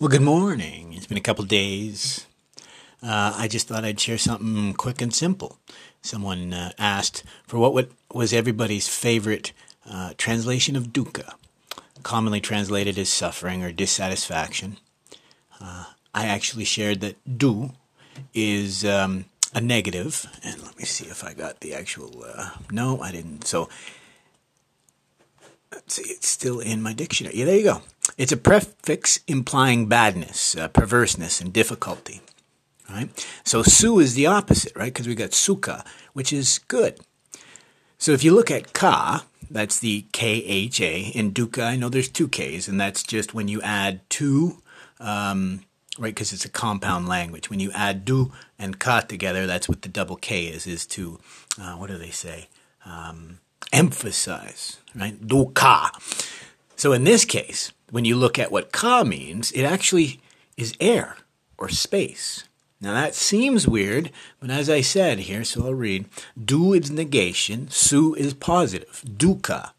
Well, 0.00 0.08
good 0.08 0.22
morning. 0.22 0.92
It's 0.92 1.06
been 1.06 1.18
a 1.18 1.20
couple 1.20 1.44
days. 1.44 2.26
Uh, 3.00 3.32
I 3.36 3.46
just 3.46 3.68
thought 3.68 3.84
I'd 3.84 4.00
share 4.00 4.18
something 4.18 4.74
quick 4.74 5.00
and 5.00 5.14
simple. 5.14 5.60
Someone 6.02 6.52
uh, 6.52 6.72
asked 6.80 7.22
for 7.46 7.58
what 7.60 7.90
was 8.12 8.32
everybody's 8.32 8.88
favorite 8.88 9.52
uh, 9.88 10.14
translation 10.18 10.74
of 10.74 10.88
dukkha, 10.88 11.34
commonly 12.02 12.40
translated 12.40 12.98
as 12.98 13.08
suffering 13.08 13.62
or 13.62 13.70
dissatisfaction. 13.70 14.78
Uh, 15.60 15.84
I 16.12 16.26
actually 16.26 16.64
shared 16.64 17.00
that 17.02 17.38
du 17.38 17.70
is 18.34 18.84
um, 18.84 19.26
a 19.54 19.60
negative. 19.60 20.26
negative, 20.26 20.40
and 20.42 20.62
let 20.64 20.76
me 20.76 20.84
see 20.86 21.06
if 21.06 21.22
I 21.22 21.34
got 21.34 21.60
the 21.60 21.72
actual. 21.72 22.24
Uh, 22.26 22.50
no, 22.72 23.00
I 23.00 23.12
didn't. 23.12 23.46
So 23.46 23.68
let's 25.70 25.94
see, 25.94 26.10
it's 26.10 26.26
still 26.26 26.58
in 26.58 26.82
my 26.82 26.94
dictionary. 26.94 27.36
Yeah, 27.36 27.44
there 27.44 27.56
you 27.56 27.62
go. 27.62 27.82
It's 28.16 28.32
a 28.32 28.36
prefix 28.36 29.20
implying 29.26 29.86
badness, 29.86 30.56
uh, 30.56 30.68
perverseness, 30.68 31.40
and 31.40 31.52
difficulty. 31.52 32.20
Right? 32.88 33.26
So 33.44 33.62
su 33.62 33.98
is 33.98 34.14
the 34.14 34.26
opposite, 34.26 34.76
right? 34.76 34.92
Because 34.92 35.08
we 35.08 35.14
got 35.14 35.30
sukha, 35.30 35.84
which 36.12 36.32
is 36.32 36.58
good. 36.68 37.00
So 37.98 38.12
if 38.12 38.22
you 38.22 38.34
look 38.34 38.50
at 38.50 38.72
ka, 38.72 39.24
that's 39.50 39.78
the 39.78 40.04
K-H-A. 40.12 41.12
In 41.14 41.32
dukkha, 41.32 41.64
I 41.64 41.76
know 41.76 41.88
there's 41.88 42.08
two 42.08 42.28
Ks, 42.28 42.68
and 42.68 42.80
that's 42.80 43.02
just 43.02 43.34
when 43.34 43.48
you 43.48 43.62
add 43.62 44.00
two, 44.10 44.62
um, 45.00 45.64
right? 45.98 46.14
Because 46.14 46.32
it's 46.32 46.44
a 46.44 46.50
compound 46.50 47.08
language. 47.08 47.50
When 47.50 47.60
you 47.60 47.70
add 47.72 48.04
du 48.04 48.32
and 48.58 48.78
ka 48.78 49.00
together, 49.00 49.46
that's 49.46 49.68
what 49.68 49.82
the 49.82 49.88
double 49.88 50.16
K 50.16 50.46
is, 50.46 50.66
is 50.66 50.86
to, 50.86 51.18
uh, 51.60 51.72
what 51.72 51.88
do 51.88 51.98
they 51.98 52.10
say? 52.10 52.48
Um, 52.84 53.38
emphasize, 53.72 54.78
right? 54.94 55.18
Dukkha. 55.26 55.90
So 56.76 56.92
in 56.92 57.04
this 57.04 57.24
case, 57.24 57.72
when 57.90 58.04
you 58.04 58.16
look 58.16 58.38
at 58.38 58.52
what 58.52 58.72
ka 58.72 59.04
means, 59.04 59.52
it 59.52 59.62
actually 59.62 60.20
is 60.56 60.74
air 60.80 61.16
or 61.58 61.68
space. 61.68 62.44
Now 62.80 62.92
that 62.92 63.14
seems 63.14 63.66
weird, 63.66 64.10
but 64.40 64.50
as 64.50 64.68
I 64.68 64.80
said 64.80 65.20
here, 65.20 65.44
so 65.44 65.64
I'll 65.64 65.74
read. 65.74 66.06
Du 66.42 66.72
is 66.72 66.90
negation, 66.90 67.68
su 67.70 68.14
is 68.14 68.34
positive. 68.34 69.02
Dukkha 69.06 69.70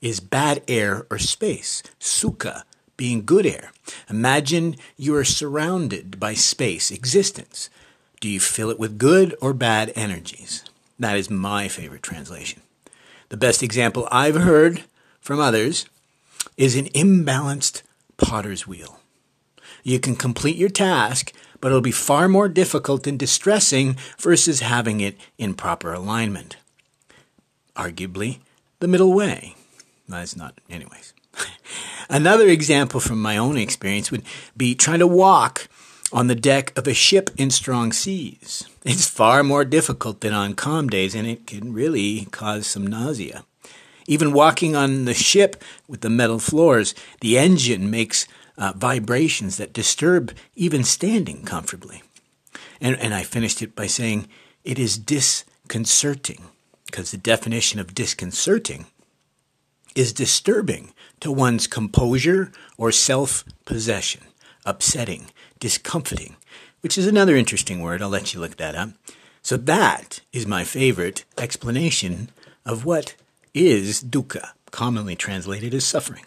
is 0.00 0.20
bad 0.20 0.62
air 0.68 1.06
or 1.10 1.18
space. 1.18 1.82
Sukha 1.98 2.64
being 2.96 3.24
good 3.24 3.46
air. 3.46 3.72
Imagine 4.10 4.76
you 4.96 5.14
are 5.14 5.24
surrounded 5.24 6.20
by 6.20 6.34
space, 6.34 6.90
existence. 6.90 7.70
Do 8.20 8.28
you 8.28 8.40
fill 8.40 8.68
it 8.68 8.78
with 8.78 8.98
good 8.98 9.34
or 9.40 9.54
bad 9.54 9.90
energies? 9.96 10.64
That 10.98 11.16
is 11.16 11.30
my 11.30 11.68
favorite 11.68 12.02
translation. 12.02 12.60
The 13.30 13.38
best 13.38 13.62
example 13.62 14.06
I've 14.12 14.34
heard 14.34 14.84
from 15.20 15.40
others 15.40 15.86
is 16.56 16.76
an 16.76 16.86
imbalanced 16.86 17.82
potter's 18.16 18.66
wheel. 18.66 19.00
You 19.82 19.98
can 19.98 20.16
complete 20.16 20.56
your 20.56 20.68
task, 20.68 21.32
but 21.60 21.68
it'll 21.68 21.80
be 21.80 21.90
far 21.90 22.28
more 22.28 22.48
difficult 22.48 23.06
and 23.06 23.18
distressing 23.18 23.96
versus 24.18 24.60
having 24.60 25.00
it 25.00 25.16
in 25.38 25.54
proper 25.54 25.92
alignment. 25.92 26.56
Arguably, 27.76 28.40
the 28.80 28.88
middle 28.88 29.14
way. 29.14 29.54
That's 30.08 30.36
not, 30.36 30.60
anyways. 30.68 31.14
Another 32.10 32.48
example 32.48 33.00
from 33.00 33.22
my 33.22 33.36
own 33.36 33.56
experience 33.56 34.10
would 34.10 34.24
be 34.56 34.74
trying 34.74 34.98
to 34.98 35.06
walk 35.06 35.68
on 36.12 36.26
the 36.26 36.34
deck 36.34 36.76
of 36.76 36.88
a 36.88 36.94
ship 36.94 37.30
in 37.36 37.50
strong 37.50 37.92
seas. 37.92 38.68
It's 38.84 39.06
far 39.08 39.44
more 39.44 39.64
difficult 39.64 40.20
than 40.20 40.32
on 40.32 40.54
calm 40.54 40.88
days, 40.88 41.14
and 41.14 41.26
it 41.26 41.46
can 41.46 41.72
really 41.72 42.26
cause 42.26 42.66
some 42.66 42.86
nausea. 42.86 43.44
Even 44.10 44.32
walking 44.32 44.74
on 44.74 45.04
the 45.04 45.14
ship 45.14 45.62
with 45.86 46.00
the 46.00 46.10
metal 46.10 46.40
floors, 46.40 46.96
the 47.20 47.38
engine 47.38 47.92
makes 47.92 48.26
uh, 48.58 48.72
vibrations 48.74 49.56
that 49.56 49.72
disturb 49.72 50.32
even 50.56 50.82
standing 50.82 51.44
comfortably. 51.44 52.02
And, 52.80 52.96
and 52.96 53.14
I 53.14 53.22
finished 53.22 53.62
it 53.62 53.76
by 53.76 53.86
saying 53.86 54.28
it 54.64 54.80
is 54.80 54.98
disconcerting, 54.98 56.42
because 56.86 57.12
the 57.12 57.18
definition 57.18 57.78
of 57.78 57.94
disconcerting 57.94 58.86
is 59.94 60.12
disturbing 60.12 60.92
to 61.20 61.30
one's 61.30 61.68
composure 61.68 62.50
or 62.76 62.90
self 62.90 63.44
possession, 63.64 64.22
upsetting, 64.66 65.30
discomforting, 65.60 66.34
which 66.80 66.98
is 66.98 67.06
another 67.06 67.36
interesting 67.36 67.80
word. 67.80 68.02
I'll 68.02 68.08
let 68.08 68.34
you 68.34 68.40
look 68.40 68.56
that 68.56 68.74
up. 68.74 68.90
So, 69.40 69.56
that 69.56 70.20
is 70.32 70.48
my 70.48 70.64
favorite 70.64 71.24
explanation 71.38 72.30
of 72.66 72.84
what 72.84 73.14
is 73.54 74.02
dukkha, 74.02 74.50
commonly 74.70 75.16
translated 75.16 75.74
as 75.74 75.84
suffering. 75.84 76.24